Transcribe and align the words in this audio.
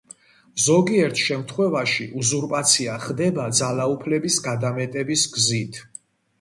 ზოგიერთ 0.67 1.21
შემთხვევაში 1.25 2.07
უზურპაცია 2.23 2.97
ხდება 3.05 3.47
ძალაუფლების 3.61 4.41
გადამეტების 4.51 5.31
გზით. 5.39 5.83